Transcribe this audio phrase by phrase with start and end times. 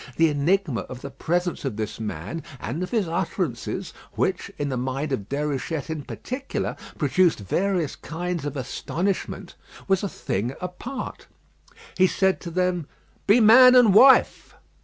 [0.15, 4.75] The enigma of the presence of this man, and of his utterances, which, in the
[4.75, 9.53] mind of Déruchette in particular, produced various kinds of astonishment,
[9.87, 11.27] was a thing apart.
[11.95, 12.87] He said to them,
[13.27, 14.55] "Be man and wife!"